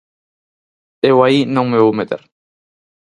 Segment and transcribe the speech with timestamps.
[1.09, 2.21] Eu aí non me vou meter.